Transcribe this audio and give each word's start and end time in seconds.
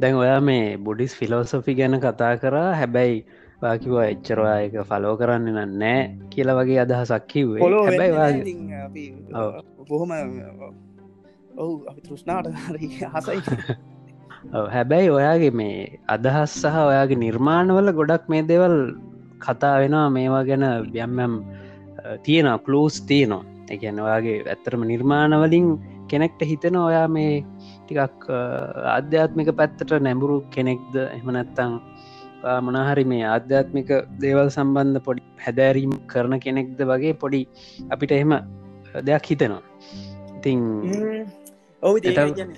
දැන් 0.00 0.16
ඔයා 0.16 0.40
මේ 0.42 0.64
බුඩිස් 0.78 1.14
ෆිලෝසොෆි 1.16 1.74
ගැන 1.74 2.00
කතා 2.00 2.32
කරා. 2.36 2.70
හැබැයි 2.74 3.16
වාකිවා 3.62 4.06
එච්චරවා 4.06 4.56
එක 4.60 4.74
ෆලෝ 4.88 5.14
කරන්න 5.16 5.76
නෑ 5.76 6.00
කියල 6.30 6.52
වගේ 6.58 6.80
අදහසක් 6.80 7.26
කිව්වේ. 7.28 7.60
හැබයි 7.90 9.06
බොහොම 9.88 10.10
ඔවු 11.56 11.74
අපි 11.90 12.00
තෘෂ්නාට 12.00 12.46
හසයි 12.56 13.38
හැබැයි 14.74 15.10
ඔයාගේ 15.10 15.52
මේ 15.52 16.00
අදහස් 16.08 16.56
සහ 16.62 16.76
ඔයාගේ 16.82 17.22
නිර්මාණවල 17.24 17.92
ගොඩක් 17.92 18.28
මේ 18.28 18.42
දෙවල් 18.44 18.76
කතා 19.38 19.76
වෙනවා. 19.80 20.08
මේවා 20.10 20.44
ගැන 20.44 20.66
යම්යම් 20.96 21.34
තියෙන 22.22 22.48
කලූස් 22.64 23.00
තියනවා 23.02 23.44
එකන 23.70 24.00
ඔයාගේ 24.00 24.38
ඇත්තරම 24.46 24.82
නිර්මාණවලින් 24.86 25.68
කෙනෙක්ට 26.08 26.40
හිතෙන 26.42 26.76
ඔයා 26.78 27.08
මේ 27.08 27.44
ටිකක් 27.90 28.30
අධ්‍යාත්මික 28.96 29.50
පැත්තට 29.60 29.92
නැඹුරු 30.00 30.36
කෙනෙක්ද? 30.50 30.94
එහමනැත්තං 31.08 31.74
මනහරි 32.66 33.04
මේ 33.04 33.24
ආධ්‍යාත්මික 33.26 33.90
දේවල් 34.20 34.48
සම්බන්ධ 34.48 35.02
පොඩි 35.06 35.22
හැදෑරීම් 35.44 35.92
කරන 36.06 36.34
කෙනෙක්ද 36.40 36.80
වගේ 36.92 37.14
පොඩි 37.14 37.40
අපිට 37.90 38.12
එහෙම 38.12 38.32
දෙයක් 39.08 39.26
හිතෙනවා. 39.26 39.62
ඉතිං 40.38 40.62
ඔවු 41.82 41.98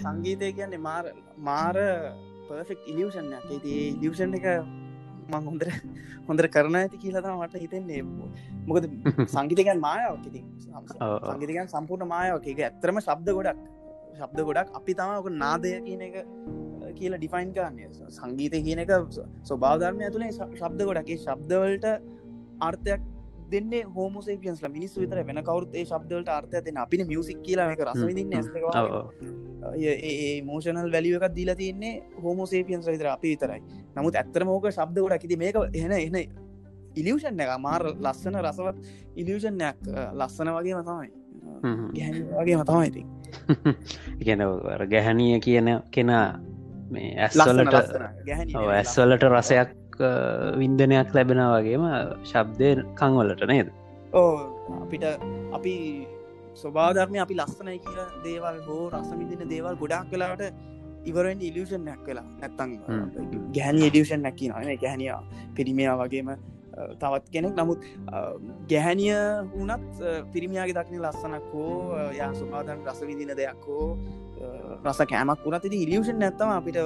සංගීතය 0.04 0.52
කියන්නේ 0.52 0.78
මාර 0.78 1.04
මාර 1.38 1.76
පර්ෆෙක්් 2.46 2.80
ඉලියෂන්යක් 2.86 3.34
ඇති 3.40 3.74
ලියෂන් 4.00 4.34
එක 4.34 4.46
මං 5.32 5.44
හොඳර 5.48 5.68
හොඳර 6.28 6.46
කරන 6.48 6.76
ඇති 6.76 7.02
කියලතම 7.02 7.42
මට 7.42 7.62
හිතෙන්නේ. 7.64 8.02
මොකද 8.68 8.84
සංගීතකන් 9.34 9.80
මායාවක්. 9.80 10.26
ඉති 10.30 10.40
සංගීතකන් 11.26 11.70
සම්පූර්ණ 11.74 12.12
මායාවක්. 12.14 12.46
එක 12.46 12.66
ඇත්තරම 12.68 13.00
ශබ්ද 13.00 13.38
ගොඩක් 13.38 13.58
ශබ්ද 14.12 14.44
ගොඩක් 14.48 14.74
අපි 14.74 14.94
තමක 14.94 15.32
නාදය 15.36 15.72
කියන 15.86 16.02
එක 16.02 16.16
කියලා 16.96 17.18
ඩිෆයින් 17.18 17.54
කරන්නේ. 17.54 17.88
සංගීත 18.10 18.54
කියන 18.66 18.82
එක 18.84 18.92
ස්වභාධර්මය 19.48 20.04
ඇතුළේ 20.04 20.32
ශබ්ද 20.32 20.80
ගොඩක්ේ. 20.88 21.18
ශබ්දවලට 21.18 21.86
අර්ථයක් 22.60 23.08
දෙන්න 23.52 23.72
හෝමෝසේපියන්ස්ල 23.96 24.68
මිනිස් 24.68 24.92
විතර 24.96 25.22
වෙන 25.22 25.40
කවරුත් 25.42 25.74
ඒ 25.74 25.84
ශබ්දවලට 25.84 26.30
අර්ථය 26.30 26.62
දෙන්න 26.66 26.82
අපින 26.84 27.06
මියසික් 27.06 27.42
කියලා 27.46 27.70
එක 27.74 27.84
රසවිදින්න 27.86 28.32
ඒ 29.80 30.42
මෝෂනල් 30.42 30.92
වැලිය 30.96 31.16
එකක් 31.18 31.34
දීලා 31.38 31.58
තියන්නේ 31.62 31.94
හෝමෝසේපියන්ස් 32.22 32.86
විතර 32.86 33.10
අපි 33.14 33.34
විතරයි. 33.34 33.60
නමුත් 33.96 34.14
ඇත්තර 34.16 34.44
මෝක 34.44 34.70
ශබ්ද 34.70 35.06
ගොඩක්කිති 35.06 35.36
මේක 35.36 35.56
එන 35.82 35.92
එන 35.92 36.16
ඉලියෂන් 36.96 37.40
එක 37.40 37.58
මාර 37.60 37.88
ලස්සන 37.94 38.38
රසවත් 38.42 38.76
ඉලියෂන්යක් 39.16 39.90
ලස්සන 40.12 40.54
වගේ 40.56 40.78
මතමයි 40.78 41.21
ගැහනි 41.96 42.24
වගේ 42.30 42.56
මතමයිති 42.60 43.02
ඉගැන 44.20 44.42
ගැහැනිය 44.92 45.38
කියන 45.46 45.68
කෙනා 45.90 46.24
මේ 46.90 47.12
ඇස්වලට 47.26 47.74
ඇස්වලට 48.70 49.28
රසයක් 49.28 49.70
වින්දනයක් 50.60 51.14
ලැබෙන 51.16 51.40
වගේම 51.52 51.84
ශබ්දය 52.30 52.68
කංවලට 53.00 53.46
නේද? 53.52 53.68
ඕ 54.12 54.34
අපිට 54.82 55.04
අපි 55.58 55.74
ස්වබාධර්මය 56.62 57.18
අපි 57.24 57.34
ලස්සනයි 57.40 57.78
කියල 57.84 58.00
දේවල් 58.26 58.58
හෝ 58.68 58.84
රසමිදින 58.90 59.48
දේවල් 59.52 59.76
ගොඩක් 59.82 60.10
කලාට 60.12 60.42
ඉවරෙන් 61.10 61.40
ඉලියෂන් 61.48 61.84
නැක් 61.84 62.02
වෙලා. 62.06 62.26
නැත්තං 62.40 62.70
ගැහනි 63.56 63.86
එඩියෂන් 63.88 64.22
නැකි 64.26 64.50
නන 64.50 64.80
ගැහනියා 64.84 65.20
පිරිමියා 65.56 65.96
වගේම 66.00 66.28
තවත් 67.00 67.26
කෙනෙක්. 67.34 67.54
නමුත් 67.60 67.80
ගැහැනිය 68.70 69.14
වනත් 69.54 69.96
පිරිමියාගේ 70.32 70.76
දක්න 70.78 71.04
ලස්සනක් 71.04 71.46
හෝ 71.52 72.00
යා 72.20 72.32
සුපාදන් 72.40 72.84
රස 72.88 73.00
විදින 73.10 73.32
දෙයක් 73.40 73.62
හෝ 73.68 73.88
රස 74.84 75.00
කෑමක් 75.12 75.46
වුණත් 75.46 75.70
ති 75.70 75.82
ඉලියෂන් 75.86 76.18
නැත්තම 76.24 76.52
අපිට 76.58 76.78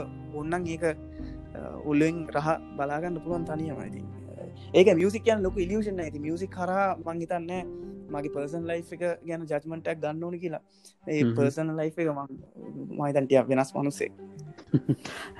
ඔන්නන් 0.42 0.66
ඒක 0.74 0.84
උල්ලෙන් 1.90 2.22
රහ 2.36 2.48
බලාගන්න 2.78 3.20
පුළුවන් 3.24 3.48
තනියමයිති 3.50 4.02
ඒක 4.78 4.94
මියසිකයන් 5.00 5.42
ලොක 5.46 5.58
ඉලියෂන් 5.66 6.00
ඇති 6.06 6.24
මියසික් 6.26 6.50
කර 6.58 6.72
මංහිතන්න 7.06 7.50
මගේ 8.14 8.32
පර්සන් 8.34 8.64
ලයි් 8.70 8.82
එක 8.94 9.02
ගැන 9.28 9.42
ජජමටක් 9.50 10.00
ගන්න 10.02 10.24
ඕන 10.26 10.38
කියලා. 10.42 10.62
ඒ 11.10 11.22
පර්සන් 11.36 11.72
ලයි් 11.78 11.90
එක 11.90 12.08
මයිතන්ටිය 13.00 13.42
වෙනස් 13.50 13.70
මනුසේ 13.74 14.10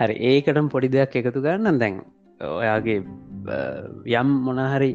හරි. 0.01 0.15
ඒකටම් 0.31 0.69
පොඩි 0.75 0.93
දෙයක් 0.97 1.17
එකතු 1.21 1.43
ගන්න 1.47 1.78
දැන් 1.83 2.03
ඔයාගේ 2.61 2.99
යම් 4.12 4.29
මොනහරි 4.47 4.93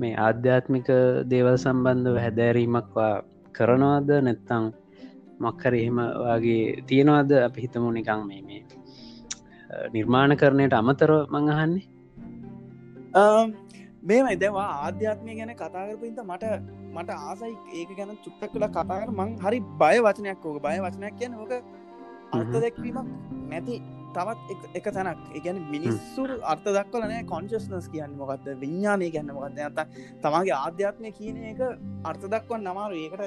මේ 0.00 0.14
ආධ්‍යාත්මික 0.26 0.88
දේවල් 1.32 1.56
සම්බන්ධව 1.56 2.16
හැදෑරීමක්වා 2.24 3.14
කරනවාද? 3.52 4.10
නැත්තං 4.26 4.64
මක්කර 5.40 5.74
එහෙම 5.74 5.98
වගේ 6.24 6.82
තියෙනවාද? 6.88 7.30
අපි 7.46 7.58
හිතමු 7.64 7.88
නිකං 7.92 8.26
මේ 8.30 8.42
මේ 8.48 8.62
නිර්මාණ 9.94 10.36
කරණයට 10.36 10.74
අමතර 10.80 11.10
මංහන්නේ 11.34 11.86
මේමයි 14.02 14.36
දෙවා 14.40 14.68
ආධ්‍යාත්මය 14.84 15.32
ගැන 15.38 15.52
කතාකරපුන්ත 15.56 16.18
මට 16.24 16.44
මට 16.94 17.10
ආසයි 17.10 17.54
ඒක 17.74 17.90
ගැන 17.98 18.10
චුට්ටක් 18.24 18.52
කලා 18.54 18.70
කතාකර 18.70 19.10
මං 19.10 19.30
හරි 19.44 19.58
බය 19.80 19.96
වචනයක් 20.06 20.46
ඕක. 20.46 20.58
බය 20.62 20.76
වචනයක් 20.84 21.14
කියන 21.18 21.34
ඕක 21.34 21.52
අර්ථ 22.32 22.54
දැක්වීමක් 22.54 23.08
නැති 23.50 23.74
තවත් 24.18 24.68
එක 24.78 24.86
තැනක්. 24.96 25.20
එකන 25.38 25.58
මිනිස්සුර 25.74 26.30
අර්ථ 26.52 26.68
දක්වලනෑ 26.68 27.24
කොන්ශස්නස් 27.32 27.88
කියන්න 27.94 28.16
මොකක්ද 28.20 28.48
විඤ්ඥානය 28.62 29.10
ගැන්න 29.14 29.32
මොකක්ද 29.36 29.58
ඇත 29.60 29.78
තමාගේ 30.22 30.56
ආධ්‍යාත්මය 30.58 31.12
කියන 31.18 31.38
එක 31.52 31.60
අර්ථ 32.04 32.26
දක්වන් 32.34 32.68
නමාරු 32.68 33.00
ඒකට 33.04 33.22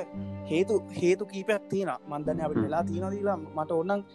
හේතු 0.52 0.78
හේතු 1.00 1.30
කීපයක් 1.34 1.68
තියෙන 1.72 1.92
මන්දන 2.10 2.46
අප 2.46 2.56
වෙලා 2.58 2.84
තියෙනදීලා 2.84 3.38
මට 3.38 3.72
ඔන්නන් 3.82 4.06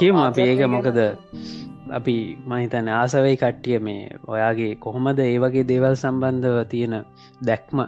කියම 0.00 0.16
අප 0.22 0.38
ඒක 0.38 0.64
මොකද? 0.68 0.98
අපි 1.98 2.16
මහිතන 2.46 2.88
ආසවයි 2.90 3.36
කට්ටිය 3.36 3.78
මේ 3.86 4.02
ඔයාගේ 4.26 4.72
කොහොමද 4.76 5.18
ඒ 5.20 5.36
වගේ 5.38 5.68
දේවල් 5.70 5.96
සම්බන්ධව 5.96 6.64
තියෙන 6.72 6.94
දැක්ම 7.48 7.84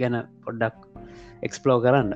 ගැන 0.00 0.16
පොඩ්ඩක් 0.44 0.76
එක්ස්පලෝ 1.42 1.78
කරන්න 1.80 2.14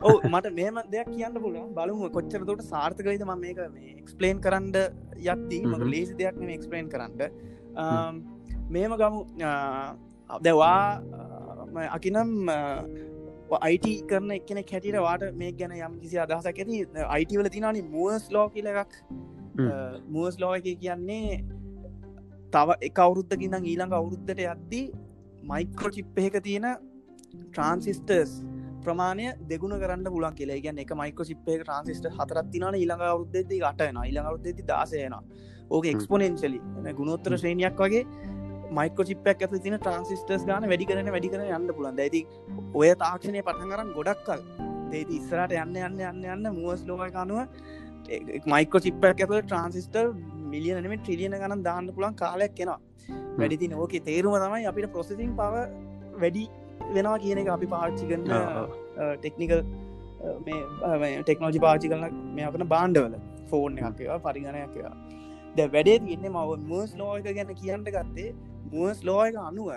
ඕ 0.00 0.16
මට 0.24 0.50
මේම 0.54 0.76
දෙයක් 0.92 1.08
කියන්න 1.10 1.36
පුළුව 1.44 1.70
බලමු 1.76 2.08
කොච්චරතට 2.16 2.64
සාර්ථකයිද 2.64 3.22
ම 3.24 3.32
මේක 3.44 3.58
එක්ස්පලේන් 3.94 4.40
කරන්න 4.40 4.68
යත්දී 5.26 5.62
ම 5.66 5.86
ලේසි 5.92 6.14
දෙයක් 6.20 6.36
මේ 6.40 6.56
එක්ස්පලේන් 6.58 6.90
කරන්න. 6.92 7.12
මේම 8.70 8.92
ගමු. 9.00 9.20
දැවා 10.40 11.02
අකිනම් 11.96 12.30
අයිට 13.60 13.86
කරන 14.10 14.30
එකන 14.30 14.60
කැටිට 14.70 14.98
වාට 15.06 15.24
මේ 15.34 15.52
ගැන 15.52 15.74
යම් 15.78 15.94
කිසි 16.02 16.18
අදහසක් 16.18 16.46
ඇති. 16.54 16.84
අයිටවල 17.08 17.50
තිනානි 17.56 17.82
මුවස් 17.94 18.30
ලෝ 18.30 18.46
කියල 18.50 18.70
එකක්. 18.74 18.92
මුවස් 20.08 20.38
ලෝ 20.38 20.52
එක 20.54 20.68
කියන්නේ 20.84 21.42
තව 22.52 22.78
එක 22.80 23.02
අවුරුද්ධකින්නම් 23.06 23.64
ඊළඟ 23.64 23.98
අවුරුද්ධට 24.00 24.44
යද්දී 24.46 24.86
මයිකෝ 25.50 25.90
චිප් 25.90 26.22
එක 26.26 26.38
තියෙන 26.46 26.68
ට්‍රන්සිිස්ටර්ස් 27.50 28.32
ප්‍රමාණය 28.88 29.28
දෙගුණ 29.48 29.78
කරන්න 29.78 30.08
පුලන් 30.08 30.34
කියලා. 30.34 30.62
ගැන 30.62 30.82
එක 30.84 30.96
මයික 30.96 31.20
සිප්ේ 31.24 31.58
ට්‍රන්සිස්ට 31.58 32.10
හතරත් 32.12 32.50
තින 32.52 32.66
ඉළඟ 32.76 33.06
අවුද්දෙදි 33.10 33.62
අටයන 33.64 34.02
ඉළඟ 34.04 34.32
අවුද්දෙදි 34.32 34.66
දාසයන 34.66 35.16
ඕක 35.70 35.86
එක්ස්පොනෙන්ශලි 35.86 36.60
ගුණොත්තර 36.94 37.36
ශ්‍රේණයක් 37.36 37.80
වගේ 37.80 38.04
මයික 38.70 39.00
චිප්පක් 39.02 39.42
ඇත 39.42 39.54
තින 39.62 39.76
ට්‍රන්සිස්ටර්ස් 39.76 40.44
ගන 40.44 40.68
වැඩි 40.68 40.88
කරන 40.88 41.10
වැඩි 41.10 41.30
කරන 41.32 41.50
යන්න 41.50 41.74
පුලන් 41.76 41.98
ඇති 41.98 42.22
ඔය 42.74 42.90
තාක්ෂණය 43.02 43.42
පටන් 43.42 43.72
කරන්න 43.72 43.92
ගොඩක්කල් 43.96 44.42
ඒති 44.92 45.18
ඉස්සරට 45.18 45.54
යන්න 45.56 45.78
යන්න 45.78 46.02
යන්න 46.02 46.26
යන්න 46.34 46.50
මුවස් 46.56 46.84
ලෝකනුව 46.88 47.40
මයික 48.46 48.78
චිප්පක් 48.78 49.24
ඇත 49.26 49.34
ට්‍රන්සිස්ටර් 49.42 50.12
මිලියනම 50.52 50.94
ට්‍රිලියන 50.94 51.36
ගන 51.42 51.64
දාන්න 51.64 51.92
පුළන් 51.96 52.16
කාලයක් 52.16 52.54
කෙනවා 52.54 52.80
වැඩිති 53.38 53.68
නෝක 53.68 53.96
තේරුම 54.04 54.38
තමයි 54.38 54.68
අපිට 54.72 54.92
ප්‍රොසෙසින් 54.94 55.36
පව 55.40 55.64
වැඩි 56.22 56.44
වෙනවා 56.94 57.18
කියන 57.24 57.42
එක 57.42 57.50
අපි 57.56 57.66
පාච්චි 57.74 58.04
කරන්න 58.10 58.28
ටෙක්නිකල් 59.22 59.60
ටෙක්නෝජි 61.22 61.60
පාචි 61.66 61.92
කරන 61.92 62.20
මේකන 62.36 62.66
බාණ්ඩවල 62.74 63.16
ෆෝන් 63.50 63.78
එකක්වා 63.82 64.18
පරිගණයක්වා 64.26 64.94
ද 65.56 65.66
වැඩේ 65.74 65.98
තියන්නේ 66.06 66.32
මව 66.36 66.50
මස් 66.70 66.90
ලෝයක 67.00 67.28
ගැන 67.36 67.50
කියන්න 67.60 67.84
ගත්තේ. 67.96 68.30
මුවස් 68.72 68.98
ලෝයක 69.08 69.36
අනුව 69.48 69.68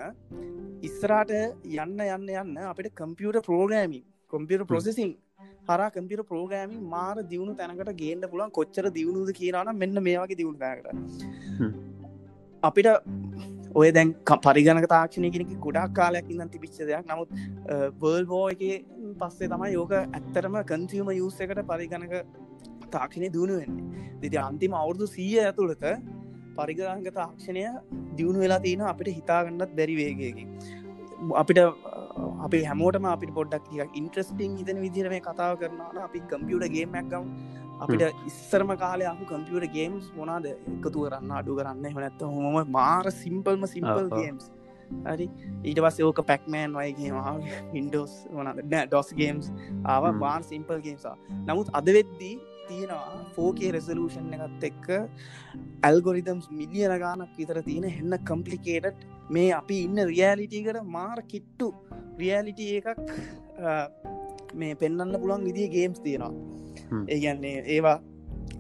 ඉස්සරාට 0.88 1.32
යන්න 1.34 2.00
යන්න 2.06 2.32
යන්න 2.42 2.58
අපිට 2.72 2.90
කම්පියට 3.00 3.46
පෝගෑමි 3.50 4.00
කොම්පියට 4.34 4.64
ප්‍රොසෙසින් 4.72 5.12
හර 5.70 5.82
කම්පියට 5.96 6.24
පෝගෑමි 6.32 6.78
මාර 6.94 7.16
දියුණු 7.32 7.54
තැනකට 7.60 7.92
ගේන්න 8.02 8.26
පුලන් 8.34 8.52
කොච්චර 8.58 8.86
දියුණුද 8.98 9.32
කියරන 9.40 9.72
මෙන්න 9.82 10.04
මේ 10.08 10.18
වගේ 10.24 10.40
දියුණු 10.42 10.60
තැනකට. 10.64 10.88
අපිට 12.64 12.88
ඔය 13.80 13.90
දැන් 13.98 14.10
පරිගණක 14.46 14.88
තාක්ෂණය 14.94 15.30
කෙනෙක 15.34 15.52
ගොඩක් 15.66 15.94
කාලයක් 16.00 16.32
ඉන්න 16.34 16.50
තිබිච්ච 16.54 16.78
දෙයක්. 16.90 17.06
නමුත් 17.12 17.30
බර්ල් 18.02 18.26
බෝ 18.32 18.46
එක 18.54 18.64
පස්සේ 19.22 19.52
තමයි 19.54 19.72
යෝක 19.78 19.94
ඇත්තරම 19.98 20.58
කන්තියම 20.72 21.12
යුස 21.20 21.40
එකට 21.46 21.62
පරිගණක 21.72 22.16
තාක්ෂණය 22.96 23.30
දුණු 23.38 23.60
වෙන්නේ 23.62 24.18
දෙති 24.24 24.42
අන්තිම 24.48 24.76
අවුරදු 24.82 25.08
සීය 25.16 25.40
ඇතුළත 25.46 25.86
පරිගරංග 26.58 27.08
තාක්ෂණය 27.20 27.66
දියුණු 28.18 28.44
වෙලා 28.46 28.62
තියෙන 28.66 28.86
අපිට 28.92 29.16
හිතාගන්නත් 29.20 29.76
බැරි 29.80 29.96
වේගයකි 30.02 30.46
අපිට 31.44 31.60
අපි 32.46 32.60
හැමෝටම 32.70 33.08
අපි 33.16 33.32
පොඩක් 33.40 33.72
ඉන්ට්‍රස්ටිං 34.02 34.58
හිතන 34.60 34.84
විදිර 34.86 35.10
මේ 35.14 35.24
කතාව 35.28 35.54
කරනවා 35.62 36.06
අපි 36.08 36.20
කම්පියට 36.32 36.74
ගේමක් 36.76 37.12
ගම්. 37.12 37.26
අපිට 37.82 38.26
ඉස්සරම 38.30 38.74
කාලය 38.84 39.06
අප 39.10 39.22
කම්පියට 39.28 39.74
ගේම්ස් 39.74 40.10
මොනාද 40.18 40.50
එකතු 40.50 40.98
කරන්න 40.98 41.38
අඩු 41.40 41.58
කරන්න? 41.60 41.94
හොනැත්ත 41.94 42.26
හොම 42.30 42.74
මාර 42.78 43.12
සිම්පල්ම 43.14 43.68
සිම්පල් 43.68 44.10
ගේම්ස් 44.12 44.52
හරි. 45.08 45.28
ඊට 45.64 45.82
පස් 45.84 46.00
ඕක 46.04 46.22
පැක්මෑන් 46.28 46.78
වයිගේම 46.78 47.18
ඉන්ඩෝස් 47.74 48.14
වනද 48.30 48.86
ඩොස් 48.86 49.12
ගේම්ස් 49.16 49.52
ආව 49.86 50.08
බාන් 50.20 50.44
සිම්පල් 50.44 50.82
ගේම්සා 50.86 51.16
නමුත් 51.42 51.70
අද 51.74 51.94
වෙද්දී 51.98 52.34
තියෙනවා 52.68 53.22
ෆෝකේ 53.36 53.72
රෙසලූෂන් 53.76 54.34
එකත් 54.38 54.66
එක්ක 54.70 54.88
ඇල්ගොරිදම්ස් 55.88 56.48
මිලියන 56.52 56.96
ගානක් 57.04 57.34
විතර 57.40 57.62
තියෙන 57.68 57.88
එන්න 57.92 58.18
කම්පලිකේට් 58.30 59.06
මේ 59.30 59.50
අපි 59.54 59.80
ඉන්න 59.88 60.04
රියලිටිකට 60.12 60.82
මාර 60.96 61.22
කිට්ටු 61.34 61.70
රියලිට 62.22 62.62
එකක් 62.70 62.88
මේ 64.54 64.76
පෙන්න්න 64.76 65.18
පුළන් 65.22 65.48
විදිිය 65.48 65.70
ගේම්ස් 65.76 66.00
තියෙනවා. 66.00 66.34
ඒගැන්නේ 67.08 67.58
ඒවා 67.68 67.98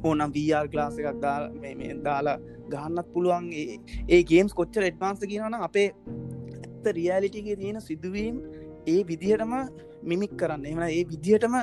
ඕනම් 0.03 0.33
වR 0.35 0.67
ලාස 0.73 0.97
එකක් 0.99 1.21
දා 1.21 1.37
මේ 1.61 1.93
දාලා 2.07 2.37
ගහන්නත් 2.69 3.13
පුළුවන්. 3.13 3.47
ඒ 4.09 4.21
ගේම්ස් 4.23 4.53
කොච්චර 4.53 4.83
එඩ්වාන්ස 4.89 5.23
කියනන 5.31 5.61
අපේ 5.61 5.87
ඇත්ත 6.57 6.85
රියලිටිගේ 6.97 7.55
තියෙන 7.55 7.81
සිදුවීම් 7.81 8.37
ඒ 8.87 8.99
විදිහටම 9.07 9.55
මිමික් 10.03 10.37
කරන්න. 10.37 10.65
එමන 10.65 10.85
ඒ 10.89 11.03
විදිහටම 11.05 11.57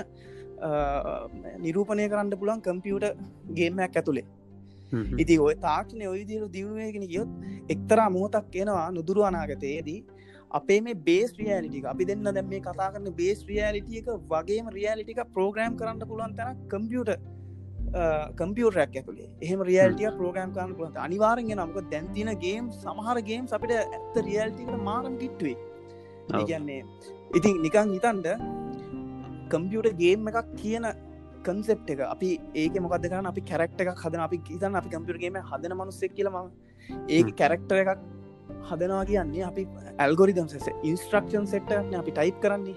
නිරූපණය 1.58 2.08
කරන්න 2.08 2.36
පුළන් 2.40 2.60
කම්පියුට 2.60 3.06
ගේමයක් 3.54 3.96
ඇතුළේ 3.96 4.26
ඉති 5.18 5.38
ඔය 5.38 5.54
තාක්ෂණය 5.56 6.06
ඔය 6.06 6.22
දිරු 6.24 6.46
දියුණුවගෙන 6.48 7.06
ගියොත් 7.06 7.30
එක්තරා 7.68 8.08
මොහොතක් 8.10 8.46
කියෙනවා 8.50 8.86
නුදුරු 8.90 9.22
අනාගතයේදී 9.22 10.00
අපේ 10.50 10.80
මේ 10.80 10.94
බේස් 11.08 11.32
රියලිටික 11.38 11.84
අපි 11.84 12.04
දෙන්න 12.04 12.24
දැම් 12.36 12.46
මේ 12.48 12.60
කතා 12.60 12.92
කරන 12.92 13.08
බේස් 13.14 13.40
රියලිටියක 13.48 14.06
වගේම 14.30 14.70
රියලිටික 14.76 15.20
ප්‍රෝග්‍රම් 15.34 15.76
කරන්න 15.80 16.08
පුළුවන් 16.10 16.36
තැන 16.36 16.56
කම්පියට 16.72 17.10
කම්පියටරක් 18.38 18.96
ඇතුලේ. 18.96 19.28
එහම 19.42 19.60
රියල්ටිය 19.70 20.10
ප්‍රෝග්‍රම් 20.18 20.50
කරන්න 20.54 20.76
පුළන්ත 20.78 20.96
අනිවාරෙන් 21.06 21.50
නමක 21.56 21.84
දැන්තින 21.92 22.30
ගේම් 22.44 22.70
සමහර 22.82 23.20
ගේම් 23.28 23.44
අපිට 23.58 23.74
ඇත්ත 23.76 24.16
රියල්ටිකට 24.28 24.78
මාරම් 24.88 25.18
කිට්වේ 25.22 25.56
කියන්නේ 26.46 26.80
ඉතින් 27.38 27.62
නිකං 27.66 27.92
හිතන්ට 27.96 28.28
කම්පියට 29.52 29.96
ගේම් 30.02 30.28
එකක් 30.32 30.50
කියන 30.62 30.86
කන්සෙප් 31.46 31.90
එක. 31.92 32.00
අපි 32.14 32.30
ඒක 32.62 32.74
මොකද 32.84 33.04
කරන 33.12 33.26
අපි 33.32 33.42
කැරක්ට 33.50 33.80
එකක් 33.82 34.00
හදන 34.04 34.22
අපි 34.26 34.38
ගීතන් 34.48 34.78
අපි 34.80 34.88
කම්පියටගේම 34.94 35.36
හදන 35.50 35.76
මනුස්සෙක් 35.80 36.12
කියලම 36.18 36.36
ඒක 37.16 37.28
කැරක්ටර 37.40 37.78
එකක් 37.84 38.00
හදනවා 38.68 39.04
කියන්නේ 39.10 39.46
අපි 39.50 39.62
ඇල්ගොරිදම් 40.04 40.48
සෙස 40.54 40.68
ඉන්ස්ට්‍රක්ෂන් 40.90 41.46
සෙට්ට 41.54 41.96
අපි 42.02 42.12
ටයිප් 42.18 42.38
කරන්නේ. 42.44 42.76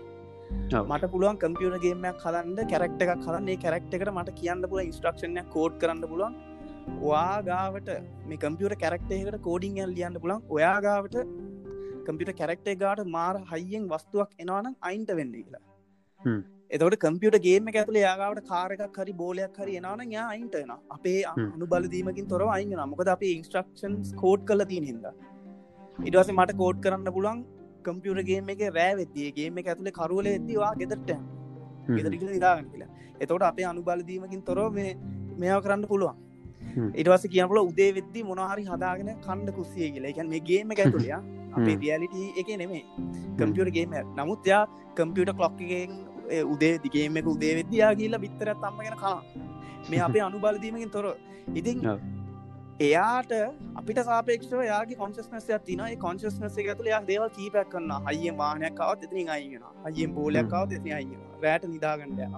මට 0.92 1.12
පුළුවන් 1.14 1.42
කම්පියනගේමයක් 1.44 2.24
හදන්ට 2.26 2.70
කැරක්ට 2.72 3.04
එකක් 3.06 3.28
හදන්නේ. 3.28 3.58
කැරක්ට 3.66 3.94
එකට 3.98 4.14
මට 4.16 4.38
කියන්න 4.40 4.70
පුල 4.72 4.82
ඉස්ට්‍රක්ෂණය 4.86 5.44
කෝඩ් 5.56 5.78
කරන්න 5.84 6.08
පුළුවන්. 6.14 6.36
වා 7.02 7.42
ගාවට 7.50 7.90
මේ 8.30 8.42
කම්පියට 8.44 8.78
කැරක්ටේකට 8.84 9.42
කෝඩිං 9.48 9.82
ඇල් 9.84 9.94
ලියන්න 9.98 10.22
පුලන් 10.24 10.40
ඔයා 10.56 10.78
ගාවට 10.88 11.18
කම්පියට 12.08 12.34
කැරක්ටේ 12.40 12.80
ගාට 12.84 13.04
මාර 13.18 13.36
හයියෙන් 13.52 13.86
වස්තුවක් 13.94 14.32
එනවානම් 14.44 14.76
අයින්ට 14.90 15.14
වෙන්න 15.20 15.36
කියලා. 15.38 15.64
එතකට 16.76 16.98
කම්පියට 17.04 17.38
ගේම 17.46 17.66
ඇතුල 17.72 17.98
යාගාවට 18.02 18.50
කාරකක් 18.52 18.98
හරි 19.00 19.14
බෝලයක් 19.22 19.58
හරි 19.62 19.74
එනවන 19.80 20.14
යා 20.16 20.28
අයින්ටන 20.34 20.72
අපේ 20.96 21.20
අනු 21.32 21.66
බලදීමකින් 21.74 22.30
තොර 22.34 22.44
අයින්න 22.56 22.76
නමකද 22.78 23.12
අපේ 23.16 23.34
ඉන්ස්ට්‍රක්ෂන්ස් 23.38 24.12
කෝඩ් 24.22 24.46
කල 24.50 24.64
තිය 24.72 24.82
හිද 24.90 25.08
ඉටවස 25.98 26.32
මට 26.32 26.58
කෝඩ් 26.58 26.82
කරන්න 26.84 27.14
පුළන් 27.18 27.44
කම්පියුරගේම 27.86 28.50
එක 28.50 28.62
රෑවෙත්තියගේම 28.72 29.58
එක. 29.58 29.68
ඇතුළේ 29.68 29.98
කරුවල 30.00 30.28
ඇතිවා 30.28 30.74
ගෙදරට 30.76 31.12
ගෙදරික 31.90 32.24
නිදාගන්න 32.30 32.72
කියලා. 32.72 32.90
එතකොට 33.20 33.44
අපේ 33.44 33.66
අනුබලදීමකින් 33.66 34.44
තොරව 34.44 34.74
මේ 34.74 34.98
මෙයා 35.38 35.62
කරන්න 35.62 35.88
පුළුවන්. 35.88 36.18
ඉටවස 36.96 37.28
කියනපුල 37.28 37.62
උදේ 37.62 37.92
වෙද්දි 37.98 38.24
මොනහරි 38.24 38.66
හදාගෙන 38.66 39.14
කණ්ඩ 39.20 39.56
kussiය 39.58 39.92
කියලා. 39.92 40.12
එකැන් 40.14 40.30
මේ 40.30 40.42
ගේම 40.42 40.74
ඇතුලයා 40.74 41.22
අපේ 41.54 41.76
රියලිට 41.78 42.16
එක 42.38 42.50
නෙමේ 42.58 42.84
කම්පියුරගේම 43.38 43.94
නමුත් 44.16 44.46
යා 44.46 44.64
කම්පියට 44.96 45.34
කලොක්කගෙන් 45.34 45.92
උදේ 46.46 46.74
දිගේම 46.84 47.18
එක 47.18 47.28
උදේ 47.28 47.54
වෙද්දයා 47.58 47.92
කියලා 47.96 48.24
බිත්තරත් 48.26 48.64
අම්මගෙන 48.64 48.98
කා 48.98 49.20
මේ 49.90 50.02
අපේ 50.08 50.24
අනුබලදීමකින් 50.28 50.92
තොර 50.92 51.06
ඉතින් 51.54 51.84
එයාට 52.82 53.34
අපිට 53.76 54.00
සාපේක්ෂව 54.06 54.62
යාගේ 54.64 54.98
කොන්සස්නසයක් 54.98 55.66
තින 55.66 55.84
කොන්සස්නස 56.00 56.58
ඇතුල 56.60 56.88
යා 56.88 57.02
දේවල් 57.08 57.30
කීපයක් 57.32 57.70
කන්න 57.74 58.08
අයිය 58.12 58.34
මානයක් 58.38 58.78
කවත් 58.80 59.08
එතිනි 59.08 59.26
අයිගෙන 59.30 59.68
අයියෙන් 59.90 60.16
බෝලයක්කාව 60.16 60.76
එති 60.78 60.96
අයිගෙන 61.00 61.22
රෑට 61.44 61.68
නිදාගන්නඩ 61.68 62.24
යන 62.28 62.36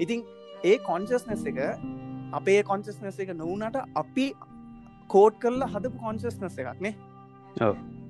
ඉතින් 0.00 0.24
ඒ 0.64 0.76
කොන්සස්නස් 0.80 1.44
එක 1.46 1.60
අපේ 2.32 2.60
කොන්සස්නස 2.64 3.20
එක 3.24 3.32
නොවනට 3.36 3.80
අපි 3.94 4.26
කෝඩ් 5.10 5.38
කරලා 5.38 5.68
හදපු 5.68 5.98
කොන්සස්නස 5.98 6.58
එකක් 6.58 6.80
නේ. 6.80 6.94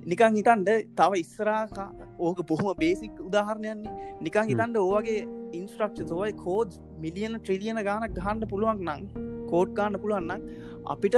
නිකං 0.05 0.37
හිතන්ඩ 0.37 0.69
තව 0.95 1.21
ඉස්සරා 1.23 1.85
ඕක 2.19 2.41
බොහොම 2.47 2.73
බේසික් 2.77 3.21
උදාහරණයන්නේ 3.21 3.95
නිකං 4.21 4.51
හිතන්ඩ 4.51 4.77
ඕවගේ 4.77 5.21
ඉන්ස්ට්‍රක්ෂ 5.53 6.09
සෝයි 6.09 6.33
කෝඩ් 6.39 6.77
මිලියන 6.99 7.39
ට්‍රිලියන 7.39 7.81
ගානක් 7.83 8.11
ගහන්ඩ 8.17 8.49
පුළුවන් 8.51 8.83
නං 8.87 9.07
කෝඩ් 9.49 9.73
ගාන්න 9.79 10.01
පුළුවන්න්න 10.03 10.45
අපිට 10.87 11.17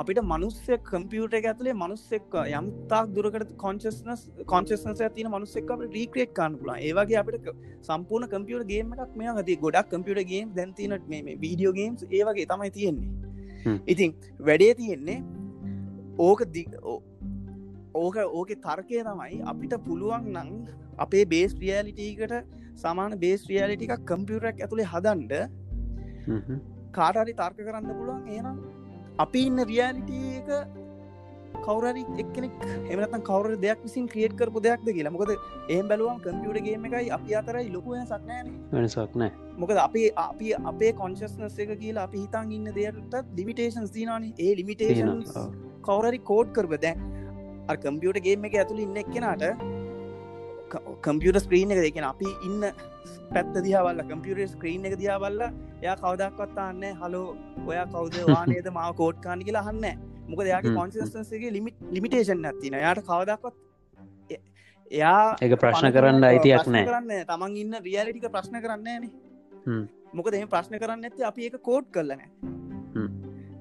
අපිට 0.00 0.20
මනුස්්‍ය 0.24 0.76
කම්පියට 0.82 1.34
ඇතුලේ 1.40 1.74
මනුස්සෙක් 1.74 2.34
යම්තාක් 2.50 3.08
දුරකට 3.14 3.50
කොන්චස්නස් 3.56 4.22
කොන්චස්නස 4.46 5.02
තින 5.16 5.28
මනුස්සෙක් 5.28 5.72
රීක්‍රේට් 5.88 6.32
කාන්න 6.34 6.58
පුලා 6.60 6.76
ඒවගේ 6.80 7.18
අපිට 7.22 7.48
සම්පූර්ණ 7.82 8.30
කම්පියට 8.30 8.64
ගේම 8.70 8.94
එකක් 8.96 9.12
මේ 9.16 9.34
හති 9.38 9.56
ගොඩක් 9.58 9.90
කම්පියට 9.92 10.22
ගේම් 10.30 10.54
දැන්තිනට 10.56 11.04
මේ 11.08 11.36
වීඩියෝ 11.38 11.74
ගේම්ස් 11.74 12.06
ඒවගේ 12.10 12.46
තමයි 12.46 12.70
තියෙන්නේ. 12.70 13.10
ඉතින් 13.86 14.16
වැඩේ 14.40 14.72
තියෙන්නේ 14.74 15.18
ඕක 16.20 16.40
ඕක 17.94 18.16
ඕක 18.30 18.50
තර්කය 18.58 19.04
තමයි 19.04 19.40
අපිට 19.44 19.78
පුළුවන් 19.84 20.32
නං 20.34 20.50
අපේ 20.98 21.24
බේස් 21.26 21.56
රියලිටීකට 21.56 22.36
සමාන 22.76 23.18
බේස් 23.18 23.48
රියලිටික 23.48 23.96
කම්පියුරක් 24.06 24.56
ඇතුළේ 24.58 24.88
හදන්ඩ 24.88 25.34
කාටරි 26.92 27.34
තර්ක 27.34 27.58
කරන්න 27.60 27.90
පුළුවන් 27.90 28.28
ඒනම් 28.28 28.79
අපි 29.18 29.46
ඉන්න 29.46 29.64
රියලිටියක 29.64 30.48
කවරරි 31.60 32.04
එක්නෙක් 32.18 32.52
එමනතන් 32.90 33.22
කවර 33.22 33.56
දෙයක් 33.56 33.82
විසින් 33.82 34.06
ක්‍රියට් 34.08 34.36
කරපු 34.36 34.62
දෙයක්ද 34.62 34.88
කියලා. 34.88 35.12
මොකද 35.12 35.32
ඒ 35.68 35.80
බැලුවම් 35.82 36.20
කම්පියුටගේම 36.26 36.86
එකයි 36.88 37.10
අපි 37.10 37.36
අතරයි 37.40 37.72
ලොකු 37.72 37.96
සක්නෑන 38.04 38.52
වෙනසක් 38.72 39.16
නෑ 39.16 39.32
මොකද 39.58 39.82
අපේ 39.86 40.06
අපි 40.18 40.54
අපේ 40.64 40.92
කොන්ශස්නස් 40.92 41.58
එක 41.58 41.74
කියලා 41.80 42.04
අපි 42.04 42.24
හිතන් 42.24 42.52
ඉන්න 42.52 42.72
දෙයක්ට 42.74 43.18
ලිමිටේෂන්ස් 43.36 43.92
දිනාන 43.92 44.30
ඒ 44.38 44.52
ලිමිටේෂන් 44.56 45.24
කවරරි 45.82 46.22
කෝඩ් 46.30 46.52
කරව 46.52 46.80
දැන් 46.86 47.06
කම්පියුට 47.78 48.22
ගේම 48.22 48.44
එක 48.44 48.54
ඇතුළ 48.54 48.82
ඉන්න 48.86 48.96
එක්කෙනට 48.96 49.44
කම්පියට 51.02 51.40
ස්ක්‍රීන් 51.40 51.72
එක 51.72 51.80
දෙකෙන 51.80 52.04
අපි 52.04 52.28
ඉන්න 52.42 52.62
පැත්ත 53.30 53.54
දිහාවල්ල 53.64 54.02
කම්පියුට 54.04 54.52
ස්ක්‍රීන් 54.52 54.84
එක 54.84 54.94
දිහාවල්ල 54.98 55.40
යා 55.82 55.96
කවදක්වත්තාන්න 55.96 56.84
හලෝ 57.00 57.26
ඔයා 57.66 57.86
කවද? 57.88 58.16
වානේද 58.28 58.70
මාව 58.72 58.94
කෝට්කාන්න 58.96 59.44
කියලා 59.46 59.64
හන්න 59.64 59.98
මොක 60.28 60.40
දෙයාගේ 60.40 60.74
කොන්සිස්ටන්සගේ 60.74 61.52
ලිමිට 61.52 61.76
ලිමිටේෂන් 61.90 62.46
ඇතින 62.46 62.76
යායට 62.76 63.02
කවදක්වත් 63.06 63.56
එයා 64.90 65.24
එක 65.40 65.56
ප්‍රශ්න 65.62 65.90
කරන්න 65.94 66.24
අයිතියක් 66.24 66.66
නෑ 66.68 66.86
කරන්න 66.86 67.12
තමන් 67.28 67.56
ඉන්න 67.56 67.78
රියලිටික 67.84 68.26
ප්‍රශ්න 68.30 68.60
කරන්නේ 68.64 68.98
මොක 70.12 70.30
දෙම 70.32 70.48
ප්‍රශ්න 70.48 70.78
කරන්න 70.78 71.08
ඇති 71.08 71.26
අපි 71.30 71.48
ඒක 71.48 71.58
කෝඩ් 71.62 71.90
කරලන 71.90 72.22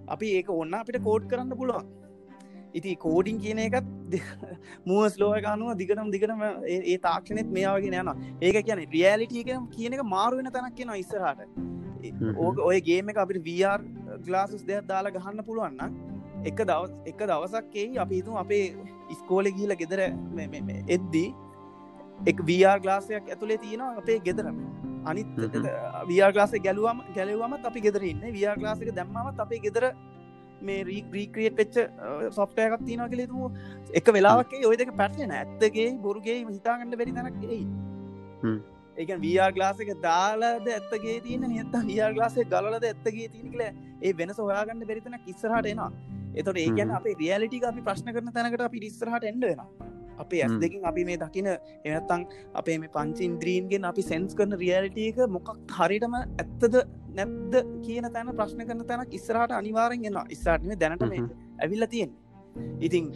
අපි 0.09 0.27
ඒක 0.37 0.49
ඔන්න 0.51 0.73
අපිට 0.75 1.01
කෝඩ් 1.03 1.27
කරන්න 1.31 1.57
පුළුවන් 1.57 1.85
ඉති 2.73 2.95
කෝඩින් 2.95 3.39
කියන 3.43 3.59
එකත් 3.59 3.87
මුවස් 4.85 5.17
ලෝයකානුව 5.21 5.77
දිගටම 5.81 6.11
දිගටම 6.15 6.43
ඒ 6.73 6.97
තාක්ෂණෙත් 7.07 7.49
මේයාවගෙන 7.57 7.97
යන 8.01 8.09
ඒක 8.41 8.59
කියන 8.67 8.83
රියලිටික 8.93 9.49
කියන 9.75 9.97
එක 9.97 10.03
මාරුවෙන 10.13 10.51
තැනක් 10.53 10.75
කියෙන 10.77 10.93
ඉස්සරහට. 10.95 11.41
ඕක 12.37 12.61
ඔය 12.69 12.79
ගේම 12.89 13.09
එක 13.09 13.21
අපිට 13.23 13.43
වර් 13.47 13.81
ගලාසස් 14.25 14.63
දෙයක් 14.69 14.87
දාලා 14.91 15.15
ගහන්න 15.17 15.45
පුළුවන්න 15.47 15.93
එක 16.45 16.63
දවස් 16.69 16.91
එක 17.11 17.21
දවසක්කේ 17.31 17.99
අපි 18.05 18.21
හිතුම් 18.21 18.41
අපේ 18.43 18.65
ඉස්කෝල 19.15 19.51
ගීල 19.57 19.75
ගෙදර 19.81 20.01
එද්දී 20.97 21.29
එක් 22.27 22.45
වර් 22.49 22.79
ගලාසයක් 22.85 23.33
ඇතුළේ 23.33 23.57
තියෙනවා 23.57 23.97
අපේ 24.03 24.19
ගෙදරම. 24.27 24.57
අනිත් 25.05 25.27
වර් 26.07 26.31
ගලාස 26.35 26.53
ගැලුවම 26.67 27.01
ගැලවමත් 27.17 27.65
අපි 27.71 27.85
ගෙදරන්න 27.87 28.23
වර් 28.37 28.57
ගලාසික 28.61 28.95
දැම්මත් 28.95 29.39
අපේ 29.45 29.61
ගෙදර 29.65 29.85
මේ 30.61 30.83
රීක්‍රියට් 30.85 31.55
පෙච්ච 31.55 31.77
සොෆ්ටයකක් 32.31 32.83
තියන 32.85 33.05
කලෙතු 33.07 33.51
එක 33.93 34.11
වෙලාවක්ේ 34.15 34.65
ඔය 34.65 34.75
දෙක 34.77 34.91
පැටලෙන 34.95 35.31
ඇත්තගේ 35.33 35.87
බොරුගේ 36.01 36.37
හිතාගන්න 36.49 36.95
බැරි 36.95 37.13
තැනක් 37.13 37.41
ඒක 38.97 39.11
වර් 39.17 39.51
ගලාසක 39.51 39.91
දාලාද 40.03 40.67
ඇත්තගේ 40.69 41.17
තියන 41.21 41.45
නිත 41.47 41.75
වර් 41.81 42.13
ගලාසේ 42.13 42.45
ගලද 42.45 42.85
ඇත්තගේ 42.85 43.27
තියනිකල 43.29 43.61
ඒ 43.65 44.13
වෙනස 44.13 44.39
හොයාගන්න 44.39 44.87
බැරිතන 44.87 45.19
කිස්සරහට 45.25 45.69
එනවා. 45.73 45.91
එතොට 46.35 46.57
ඒකන 46.57 46.91
අපේ 46.97 47.15
රියලිටි 47.15 47.63
අපි 47.65 47.85
ප්‍රශ්න 47.87 48.11
කරන 48.15 48.33
තැනකට 48.33 48.65
අපි 48.67 48.85
ඉස්සරහට 48.89 49.29
එන්ඩ 49.31 49.45
වෙන 49.45 49.88
අපේ 50.19 50.41
ඇස් 50.43 50.55
දෙකින් 50.59 50.85
අපි 50.85 51.05
මේ 51.05 51.17
දකින 51.17 51.49
එනත්තං 51.49 52.23
අපේ 52.55 52.77
මේ 52.77 52.93
පංචින්ද්‍රීන්ගෙන් 52.95 53.85
අපි 53.85 54.03
සෙන්ස් 54.03 54.35
කරන 54.35 54.57
රියලිටියක 54.57 55.19
මොකක් 55.29 55.51
හරිටම 55.77 56.15
ඇත්තද 56.15 56.79
නැද්ද 57.15 57.59
කියන 57.83 58.09
තැන 58.11 58.33
ප්‍රශ්න 58.33 58.65
කරන 58.65 58.85
තැනක් 58.85 59.13
ඉස්සරහට 59.13 59.53
අනිවාරෙන් 59.53 60.05
එන්න 60.05 60.23
ඉස්සාටම 60.29 60.73
දැනටම 60.77 61.13
ඇවිල්ල 61.59 61.87
තියෙන් 61.87 62.11
ඉතින් 62.79 63.11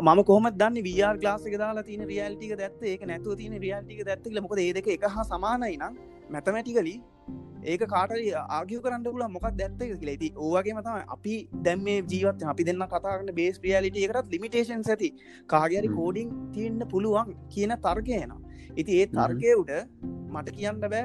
මම 0.00 0.20
කොහම 0.24 0.46
දන්න 0.52 0.82
වර් 0.82 1.16
ගලාසක 1.18 1.56
දාලා 1.58 1.84
තින 1.84 2.04
රියල්ටික 2.06 2.52
දැත්ත 2.56 2.82
ඒක 2.84 3.02
නැතුව 3.04 3.36
තින 3.36 3.56
රියල්ටික 3.58 4.04
දැත්තක 4.04 4.40
මොකද 4.40 4.60
ඒදක 4.60 4.88
එක 4.88 5.06
හා 5.08 5.24
සමානයි 5.26 5.76
නම් 5.76 5.94
මැතමැටිකලි 6.30 6.94
ඒක 7.64 7.82
කාටරි 7.88 8.30
ආගිය 8.36 8.80
කරන්න 8.80 9.04
පුල 9.06 9.24
මොකක් 9.28 9.46
දැත්ත 9.60 9.82
ලෙති 10.02 10.28
ඕවගේ 10.38 10.74
මතම 10.74 11.12
අපි 11.16 11.34
දැම් 11.64 11.84
මේ 11.84 11.98
ජීවත් 12.04 12.42
අපි 12.52 12.66
දෙන්න 12.68 12.86
කතාරන්න 12.86 13.34
බේස් 13.34 13.60
්‍රියලිට 13.60 13.98
එකටත් 13.98 14.32
ලිමිටේෂන් 14.34 14.82
ඇති. 14.86 15.10
කාගරි 15.48 15.90
කෝඩිං 15.90 16.32
තියන්න 16.54 16.80
පුළුවන් 16.90 17.36
කියන 17.48 17.76
තර්ගයන 17.86 18.34
ඉති 18.76 19.00
ඒ 19.00 19.06
තර්කයවුට 19.08 19.72
මට 20.30 20.56
කියන්න 20.58 20.82
බෑ 20.84 21.04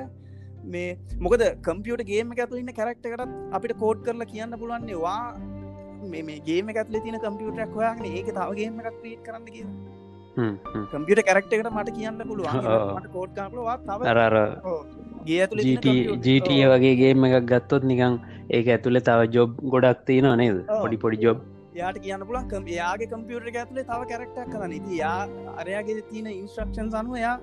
මේ 0.65 0.97
මොකද 1.19 1.45
කම්පියට 1.61 2.03
ගේම 2.05 2.35
ඇතු 2.35 2.61
ඉන්න 2.61 2.73
කැරක්ටකටත් 2.73 3.37
අපිට 3.51 3.75
කෝඩ් 3.77 4.03
කරලා 4.05 4.31
කියන්න 4.33 4.59
පුළුවන්නේ 4.59 4.99
වා 4.99 5.21
මේ 6.07 6.39
ගේම 6.41 6.73
ඇත්ල 6.73 6.99
තින 6.99 7.19
කම්පියුටක් 7.19 7.75
හොයාගෙන 7.75 8.11
ඒක 8.11 8.33
තවගේම 8.33 8.81
එකක් 8.81 8.99
්‍රීට් 9.03 9.23
කරන්න 9.25 9.45
කියලා. 9.47 9.77
කම්පියට 10.91 11.23
කැරක්ටකට 11.25 11.71
මට 11.71 11.95
කියන්න 11.97 12.25
පුළුවන්. 12.25 13.11
කෝඩ් 13.15 13.31
කාපලවා 13.35 13.77
තව 13.81 14.01
අරර 15.37 15.61
ජට 16.23 16.49
වගේ 16.73 16.95
ගේම 16.95 17.29
එකක් 17.29 17.47
ගත්තොත් 17.47 17.83
නිකං 17.83 18.19
ඒක 18.49 18.67
ඇතුළේ 18.69 19.03
තව 19.03 19.29
ජොබ් 19.31 19.55
ගොඩක් 19.67 20.05
තියෙන 20.05 20.29
නේද? 20.37 20.61
පොඩි 20.75 20.97
පොඩි 20.97 21.21
ජොබ් 21.21 21.41
යාට 21.75 21.99
කියන්න 21.99 22.25
පුලන් 22.27 22.47
කම් 22.47 22.67
යාගේ 22.69 23.07
කම්පියුට 23.07 23.49
ඇතුලේ 23.53 23.85
තව 23.85 24.01
කැරක්ටක් 24.11 24.51
කරන 24.53 24.73
ඉති 24.73 24.99
යා 24.99 25.19
අරයාගේ 25.57 26.01
තියෙන 26.09 26.31
ඉන්ස්ට්‍රක්ෂන් 26.33 26.95
අනුව 26.95 27.19
යා 27.21 27.35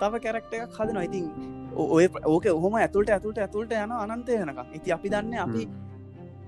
තව 0.00 0.22
කැරක්ට 0.26 0.58
එකක් 0.58 0.76
හද 0.78 0.98
නොයිතින් 0.98 1.26
ඔය 1.88 2.08
ඕක 2.26 2.46
ඔහොම 2.52 2.76
ඇතුළට 2.80 3.10
ඇතුළට 3.10 3.42
ඇතුළට 3.46 3.78
යන 3.78 3.96
අනන්තය 3.98 4.38
යනක 4.38 4.62
ඉති 4.72 4.94
අපි 4.96 5.12
දන්න 5.14 5.38
අපි 5.46 5.66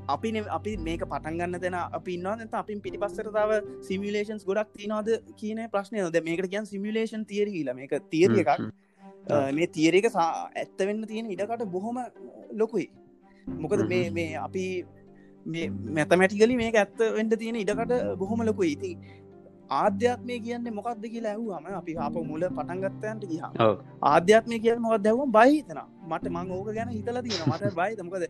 අපි 0.08 0.32
අපි 0.50 0.76
මේක 0.78 1.04
පටන්ගන්න 1.06 1.60
දෙෙන 1.60 1.76
අපි 1.80 2.16
න්න 2.18 2.48
අපින් 2.54 2.80
පිටි 2.80 2.98
පස්සර 2.98 3.30
තව 3.30 3.60
සිමිලේෂන්ස් 3.82 4.44
ගොඩක් 4.44 4.72
තිනවාද 4.76 5.12
කියන 5.36 5.62
ප්‍රශ්නය 5.70 6.08
ද 6.08 6.24
මේකට 6.24 6.50
කියන් 6.50 6.66
සිමිලේෂන් 6.66 7.24
තියරහිල 7.26 7.72
මේක 7.74 7.94
තියරිය 8.10 8.44
එකක් 8.44 8.66
මේ 9.52 9.66
තියරක 9.68 10.10
ඇත්ත 10.16 10.78
වෙන්න 10.80 11.02
තියෙන 11.04 11.30
ඉඩකට 11.30 11.66
බොහොම 11.68 11.98
ලොකුයි. 12.54 12.88
මොකද 13.46 13.88
මේ 13.88 14.10
මේ 14.10 14.30
අපි 14.38 14.64
මැතමැටිකලි 15.46 16.56
මේ 16.56 16.72
ඇත්ත 16.74 16.98
වෙන්ඩ 17.10 17.36
තියෙන 17.38 17.56
ඉඩකට 17.56 17.92
බොහොම 18.18 18.42
ලොකු 18.42 18.62
ඉති 18.64 18.92
ආධ්‍යාත්මය 19.72 20.38
කියන්න 20.40 20.68
මොකක්ද 20.72 21.04
කියලා 21.06 21.32
ඇහුවම 21.32 21.66
අපි 21.72 21.96
අප 21.98 22.16
මුල 22.24 22.46
පටන්ගත්තයන්ට 22.50 23.24
කිය 23.24 23.40
ආධ්‍යාත්මය 24.04 24.58
කිය 24.58 24.76
මොකක් 24.78 25.04
දැවම 25.04 25.32
බහිතන 25.32 25.80
මට 26.08 26.32
මං 26.32 26.52
ඕක 26.52 26.70
ගැන 26.70 26.90
හිතල 26.90 27.20
තියෙන 27.20 27.48
මට 27.48 27.72
බයිතමකද 27.80 28.24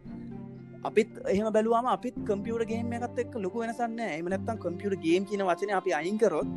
අපිත් 0.84 1.10
එහම 1.26 1.48
බැලුවම 1.50 1.88
අපිත් 1.88 2.16
කම්පියුට 2.28 2.68
ගේම 2.70 2.92
එකත් 2.92 3.18
එක් 3.18 3.34
ලොක 3.38 3.56
වෙනසන්න 3.56 4.00
එමනත්තම් 4.08 4.62
කම්පියුට 4.64 5.02
ගේම් 5.04 5.28
කියන 5.30 5.46
වචන 5.48 5.74
අපි 5.80 5.96
අයින්කරොත් 6.00 6.50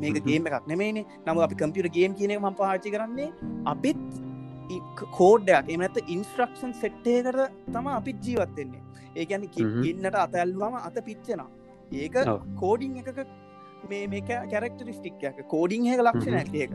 මේක 0.00 0.18
ගේම 0.26 0.50
එකක් 0.50 0.68
නෙමේනේ 0.72 1.06
නම 1.24 1.42
අපි 1.46 1.60
කම්පියට 1.62 1.92
ගේම් 1.92 2.18
කියන 2.20 2.36
ම 2.38 2.58
පාචි 2.60 2.94
කරන්නේ 2.96 3.30
අපිත් 3.66 4.04
කෝඩ්ඩයක් 5.18 5.74
එමනත 5.74 6.00
ඉන්ස්ට්‍රක්ෂන් 6.08 6.74
සෙට්ටේකට 6.82 7.40
තම 7.68 7.92
අපිත් 7.94 8.18
ජීවත්වෙන්නේ 8.26 8.82
ඒකැන 9.16 9.46
ඉන්නට 9.84 10.18
අතැල්වාම 10.24 10.80
අත 10.80 10.98
පිච්චෙන 11.06 11.46
ඒක 11.92 12.18
කෝඩිං 12.56 12.98
එකක 13.02 13.24
මේ 13.88 14.06
මේ 14.08 14.20
කැරක්ටරිස්ටික්යක 14.22 15.46
කෝඩිං 15.48 15.86
එක 15.86 16.00
ලක්ෂණ 16.00 16.54
ඒක. 16.56 16.74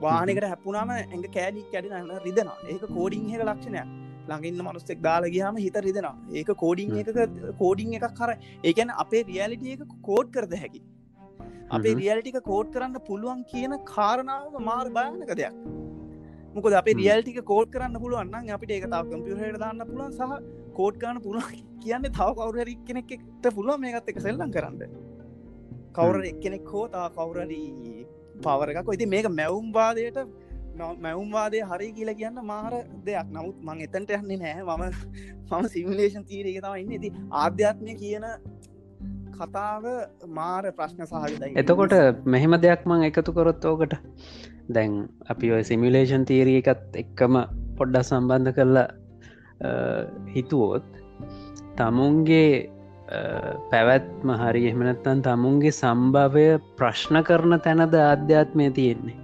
වානකට 0.00 0.44
හැපුනාම 0.44 0.90
ඇඟ 0.90 1.26
කෑඩි 1.36 1.64
කැඩින 1.72 2.12
රිදෙන 2.26 2.52
ඒක 2.66 2.84
කෝඩිං 2.90 3.30
එක 3.30 3.42
ලක්ෂණයක්. 3.42 3.88
ළඟඉන්න 4.28 4.62
මනුස්සෙක් 4.62 5.02
දාලගයාම 5.02 5.56
හිත 5.56 5.76
රිදෙන 5.86 6.08
ඒක 6.32 6.52
කෝඩිං 6.62 6.94
එක 7.00 7.08
කෝඩිං 7.58 7.94
එකක් 7.98 8.08
කර 8.20 8.34
ඒකැන 8.62 8.94
අපේ 9.04 9.24
රියලිටිය 9.24 9.76
එක 9.76 9.82
කෝඩ් 10.02 10.32
කරද 10.34 10.54
හැකි 10.62 10.82
අපේ 11.70 11.94
රියල්ටික 11.94 12.38
කෝඩ් 12.42 12.72
කරන්න 12.74 12.96
පුළුවන් 13.08 13.40
කියන 13.50 13.72
කාරණාව 13.86 14.56
මාර් 14.60 14.86
භයනක 14.90 15.32
දෙයක්. 15.34 15.56
මොකද 16.54 16.76
අපේ 16.80 16.96
රියල්ටික 17.00 17.40
කෝඩ් 17.44 17.68
කරන්න 17.74 18.00
පුළුවන්න 18.02 18.50
අපිට 18.50 18.70
ඒක 18.70 18.86
තාව 18.94 19.10
කම්පියහට 19.12 19.60
දාන්න 19.64 19.84
පුළුවන් 19.90 20.12
සහ 20.12 20.32
කෝඩ් 20.78 21.00
කරන්න 21.02 21.22
පුළුවන් 21.22 21.62
කියන්නේ 21.84 22.14
තව 22.18 22.28
කවුරරි 22.34 22.74
කෙනෙක්ට 22.88 23.48
පුළුවන් 23.50 23.80
මේකත් 23.80 24.12
එක 24.12 24.20
සෙල්ලම් 24.26 24.52
කරන්න. 24.56 24.80
කවුර 25.92 26.20
එක්කෙනෙක් 26.24 26.68
හෝ 26.72 26.84
තා 26.88 27.06
කවුරරී 27.10 28.06
පවරක් 28.42 28.94
ඉති 28.94 29.06
මේක 29.06 29.28
මැවුම්වාදයට 29.30 30.18
මැවුම්වාදය 30.76 31.60
හරි 31.64 31.88
කියල 31.92 32.10
කියන්න 32.14 32.40
මාර 32.44 32.72
දෙයක්. 33.04 33.28
නමුත් 33.30 33.60
මං 33.62 33.84
එතන්ට 33.86 34.10
යන්නේ 34.12 34.38
නෑ. 34.38 34.62
මම 34.62 34.84
මම 35.50 35.68
සිමිලේෂන් 35.68 36.24
තීරක 36.24 36.60
තම 36.64 36.76
ඉන්න. 36.82 36.92
ඇති 36.92 37.12
ආධ්‍යාත්මය 37.42 37.94
කියන 38.02 38.26
කතාව 39.40 39.84
මාර 40.38 40.70
ප්‍රශ්න 40.78 41.10
සහහිතයි 41.10 41.52
එතකොට 41.62 41.94
මෙහෙම 42.34 42.56
දෙයක් 42.64 42.86
මං 42.86 43.04
එකතු 43.08 43.34
කොරොත් 43.38 43.64
ඕකට? 43.64 43.98
දැන් 44.68 44.96
අපි 45.32 45.52
ඔය 45.56 45.62
සිමිලේෂන් 45.64 46.24
තීරිය 46.30 46.62
එකත් 46.62 46.98
එක්කම 47.02 47.38
පොඩ්ඩක් 47.78 48.08
සම්බන්ධ 48.08 48.56
කරලා 48.56 48.88
හිතුවෝත් 50.34 50.88
තමුන්ගේ 51.78 52.50
පැවැත්ම 53.70 54.34
හරි 54.42 54.66
එහමනත්තන් 54.70 55.24
තමුන්ගේ 55.28 55.72
සම්භවය 55.72 56.46
ප්‍රශ්න 56.76 57.22
කරන 57.28 57.60
තැනද 57.66 57.96
අධ්‍යාත්මය 58.02 58.70
තියෙන්නේ? 58.78 59.16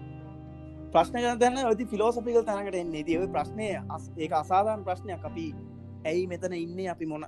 ප්‍රශ්න 0.93 1.39
තැන 1.39 1.61
ති 1.77 1.87
ෆිලෝසපිකල් 1.93 2.43
තැනකට 2.49 2.81
එන්නේ. 2.81 3.05
දව 3.05 3.31
ප්‍රශ්නය 3.35 3.69
ඒ 3.69 4.29
අසාධාන 4.33 4.85
ප්‍රශ්නයක්. 4.85 5.25
අපි 5.25 5.47
ඇයි 6.05 6.27
මෙතන 6.27 6.55
ඉන්නේ? 6.55 6.89
අපි 6.89 7.07
මොන 7.07 7.25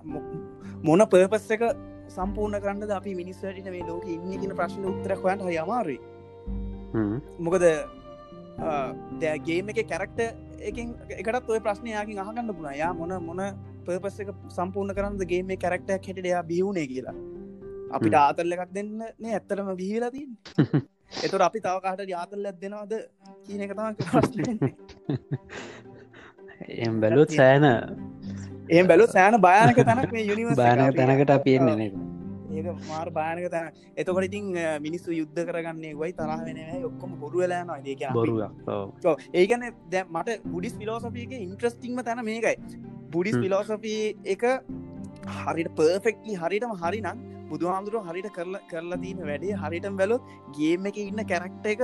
මොන 0.82 1.06
පර්පස් 1.06 1.50
එක 1.50 1.62
සම්පූර්ණ 2.08 2.60
කරන්න 2.60 2.90
අපි 2.92 3.14
මිනිස්වැටින 3.14 3.70
මේ 3.70 3.86
ලෝක 3.86 4.08
ඉන්න 4.08 4.32
කියන 4.32 4.56
ප්‍රශ්න 4.56 4.88
උත්තරක් 4.92 5.22
හොයන්ට 5.22 5.46
හය 5.48 5.56
අමාරුයි. 5.58 6.00
මොකද 7.40 7.64
දැගේම 9.20 9.72
එක 9.72 9.80
කැරක්ට 9.86 10.20
එකටත් 10.60 11.48
ඔය 11.48 11.60
ප්‍රශ්නයකින් 11.60 12.18
අහගන්න 12.18 12.52
පුුණ 12.52 12.74
යා 12.74 12.92
මොන 12.94 13.16
මොන 13.22 13.42
පර්පස් 13.86 14.20
එක 14.24 14.34
සම්පූර්ණ 14.50 14.96
කරන්න 14.96 15.32
ගේම 15.32 15.56
කැරක්ටක් 15.56 16.10
හැට 16.10 16.24
එයා 16.24 16.42
බියුණේ 16.42 16.86
කියලා. 16.86 17.16
අපිට 17.90 18.14
ආතල්ල 18.16 18.56
එකක් 18.56 18.72
දෙන්න 18.72 18.92
නේ 19.18 19.34
ඇත්තරම 19.34 19.72
බිහිලා 19.76 20.10
තින් 20.10 20.30
එතුර 21.22 21.42
අපි 21.48 21.60
තව 21.60 21.76
කාට 21.84 22.02
යාතල්ල 22.08 22.50
දෙනවාද 22.62 22.94
කියන 23.46 23.66
එක 23.66 23.74
තම 23.74 23.94
ප්‍රශ්න. 24.10 24.58
එම් 26.86 27.00
බැලුත් 27.00 27.30
සෑන 27.30 27.64
ඒ 28.68 28.82
බැලු 28.84 29.06
සෑන 29.08 29.38
භයානක 29.40 29.80
තැනක් 29.82 30.12
මේ 30.12 30.24
යුනිව 30.24 30.48
භානක 30.56 30.96
තැනකට 30.96 31.32
අපියන්නේ 31.32 31.90
ඒක 32.52 32.66
මාර් 32.84 33.08
භානක 33.10 33.46
තැන. 33.50 33.70
එතකොට 33.96 34.24
ඉතින් 34.24 34.44
මිනිස්සු 34.80 35.10
යුද්ධ 35.12 35.40
කරගන්නේ 35.42 35.92
වයි 35.94 36.12
තරහ 36.14 36.40
වෙන 36.40 36.58
ඔක්කොම 36.84 37.12
බොරුවලෑනවා 37.16 37.78
ඒක 37.84 38.02
බොරුව 38.12 38.40
ඒකන 39.34 39.68
දැ 39.88 40.04
මට 40.08 40.38
බුඩිස් 40.46 40.74
පිලෝසපියක 40.74 41.36
ඉන්ට්‍රස්ටිංම 41.38 42.02
තැන 42.02 42.24
මේකයි. 42.24 42.56
බුඩිස් 43.10 43.36
පිලෝසපී 43.36 44.02
එක 44.26 44.44
හරිට 45.44 45.70
පර්ෆෙක්ලි 45.76 46.36
හරිටම 46.36 46.74
හරිනම් 46.76 47.24
බුදුහාමුදුරුව 47.48 48.10
හරිට 48.10 48.28
කරලා 48.32 48.66
කරලා 48.68 48.98
තියන 48.98 49.22
වැඩේ 49.22 49.62
හරිටම් 49.62 49.96
බැලොත් 49.96 50.28
ගේම 50.52 50.86
එක 50.86 51.00
ඉන්න 51.00 51.24
කැරක්ට 51.24 51.66
එක 51.66 51.82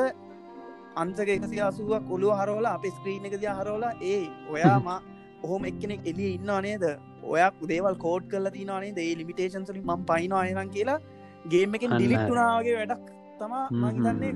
අන්සක 0.96 1.28
එකසි 1.30 1.58
අසුවක් 1.62 2.10
ඔළුව 2.10 2.38
හරෝල 2.38 2.66
අප 2.66 2.84
ස්ක්‍රීන 2.90 3.26
එක 3.26 3.40
දිය 3.40 3.52
හරෝල 3.54 3.84
ඒ 4.04 4.22
ඔයාම 4.50 4.88
ඔහොම 5.42 5.64
එක්කෙනෙක් 5.64 6.06
එලිය 6.06 6.30
ඉන්නවා 6.34 6.60
නේද? 6.62 6.86
ඔයක් 7.24 7.58
දේවල් 7.68 7.96
කෝඩ් 8.04 8.24
කල 8.30 8.46
තිනවානේ 8.50 8.94
දේ 8.94 9.10
ලිමිටේෂන්සලින් 9.20 9.84
ම 9.86 10.04
පයිනවායනම් 10.04 10.70
කියලා 10.76 10.98
ගේම 11.46 11.76
එකෙන් 11.78 11.94
ඩිලිට්ටුනාගේ 11.94 12.76
වැඩක් 12.78 13.06
තමා 13.40 13.64
මහිතන්නේ 13.76 14.32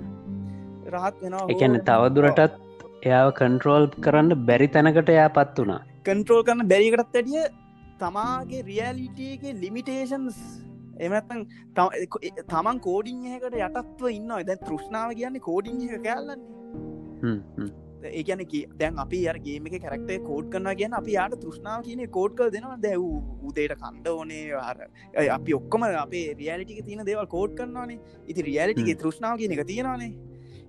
රහත් 0.94 1.22
වෙනවා 1.22 1.46
එකන්න 1.54 1.78
තවදුරටත් 1.88 2.58
එයාව 3.02 3.30
කන්ට්‍රෝල් 3.40 3.88
කරන්න 3.98 4.44
බැරි 4.50 4.68
තැනකට 4.76 5.14
එයා 5.16 5.30
පත් 5.38 5.66
වනා 5.66 5.80
කන්ට්‍රෝල් 6.08 6.44
කරන්න 6.48 6.70
බැරිකටත් 6.75 7.18
ඇඩිය 7.22 7.46
තමාගේ 8.02 8.62
රියලිටගේ 8.70 9.56
ලිමිටේෂන්ස් 9.62 10.38
එමත්තන් 11.00 11.42
තමන් 12.50 12.84
කෝඩිංහකට 12.86 13.58
යටත්ව 13.62 14.12
ඉන්න 14.12 14.36
දැ 14.44 14.62
තෘෂ්නාව 14.62 15.18
කියන්නේ 15.18 15.46
කෝඩිං 15.48 15.82
එක 15.88 16.06
කෑල්ලන්නේ 16.06 17.84
ඒගැන 18.04 18.42
දැන් 18.78 18.98
අපි 18.98 19.20
අරගේ 19.28 19.56
එක 19.56 19.82
කරක්ටේ 19.84 20.18
කෝඩ් 20.28 20.50
කරන 20.52 20.68
ගැන 20.80 20.92
අපි 21.00 21.12
යාට 21.16 21.36
තෘෂ්නාව 21.44 21.84
කියන 21.86 22.02
කෝඩ් 22.16 22.36
කල් 22.38 22.50
දෙනවා. 22.56 22.76
දැව් 22.86 23.02
උදේට 23.48 23.76
කණ්ඩ 23.82 24.08
ඕනේ. 24.08 25.28
අපි 25.36 25.54
ඔක්කොම 25.58 25.82
අපේ 25.84 26.34
රියලිටික 26.40 26.84
තියන 26.84 27.04
දේවල් 27.10 27.26
කෝඩ් 27.36 27.56
කරන්නවානේ 27.58 27.98
ඉති 28.28 28.46
රියලිටිගේ 28.50 29.00
තෘෂ්නාව 29.02 29.38
කියන 29.38 29.56
එක 29.56 29.66
තියෙනවානේ. 29.72 30.12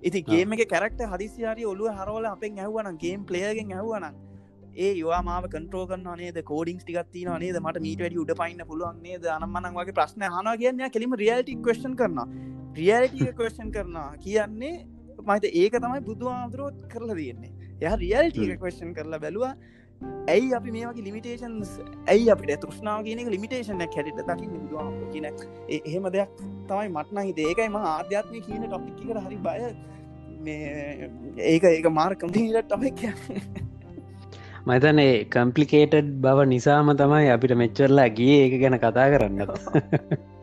ඉති 0.07 0.23
ගේම 0.23 0.53
එක 0.53 0.63
කැරක්ට 0.69 1.03
හදිසියාරි 1.13 1.65
ඔලුව 1.73 1.91
හරෝල 1.99 2.25
අපෙන් 2.31 2.59
ඇහවන 2.63 2.97
ගේම් 3.03 3.25
පලේගෙන් 3.29 3.71
ඇහවන 3.77 4.09
ඒ 4.85 4.91
යවා 4.93 5.21
මාව 5.27 5.45
කන්ට්‍රෝ 5.53 5.85
කරන්න 5.91 6.19
නේද? 6.21 6.37
කෝඩිංස් 6.51 6.83
ටිකත්ති 6.83 7.25
නේද? 7.25 7.57
මට 7.61 7.81
මීට 7.85 8.03
වැඩි 8.03 8.19
උඩ 8.23 8.33
පයින්න 8.41 8.61
පුළුවන් 8.69 9.01
නේද? 9.05 9.25
අනම්මනන් 9.37 9.73
වගේ 9.79 9.97
ප්‍රශ්න 9.99 10.27
හන 10.35 10.53
කියන්න 10.61 10.85
කෙලිම 10.97 11.17
රියල්ටි 11.23 11.57
කස්න් 11.65 11.95
කරන 12.01 12.19
රියල්ටි 12.79 13.33
කස්න් 13.39 13.73
කරනවා 13.75 14.11
කියන්නේ 14.25 14.75
මහිත 15.29 15.49
ඒක 15.53 15.79
තමයි 15.85 16.03
බුදු 16.09 16.29
ආමුදුරුවොත් 16.33 16.77
කරලා 16.93 17.17
තියෙන්නේ. 17.19 17.51
ය 17.81 17.95
රියල්ටි 18.03 18.47
කස්න් 18.61 18.93
කරලා 18.97 19.21
බැලවා 19.25 19.53
ඇයි 20.33 20.49
අපි 20.57 20.73
මේගේ 20.75 21.05
ලිමිටේන්ස් 21.07 21.71
ඇයි 22.07 22.31
අපිට 22.33 22.61
තෘෂ්නාව 22.63 23.05
කියන 23.07 23.21
ලිමිටේෂන 23.35 23.83
හැටිට 23.83 24.21
දකින්න 24.29 24.55
බුදුවාම 24.55 24.95
කියන 25.13 25.27
එහෙම 25.69 26.09
දෙයක් 26.15 26.33
තමයි 26.69 26.89
මටන 26.89 27.23
හිත. 27.29 27.39
ඒකයි 27.45 27.69
ම 27.69 27.77
ආධ්‍යාත්මය 27.83 28.41
කියන 28.47 28.65
ටොපික්කට 28.65 29.21
හරි 29.25 29.39
බය 29.47 29.57
ඒක 31.45 31.63
ඒක 31.71 31.89
මාර් 31.91 32.15
කම්පීට 32.15 32.61
ටොපික් 32.63 33.03
මතනේ 34.67 35.11
කම්පලිකේටඩ් 35.33 36.09
බව 36.23 36.47
නිසාම 36.47 36.95
තමයි 37.01 37.29
අපිට 37.35 37.53
මෙච්චරලා 37.63 38.09
ගිය. 38.17 38.33
ඒක 38.39 38.59
ගැන 38.63 38.79
කතා 38.79 39.07
කරන්න 39.13 39.39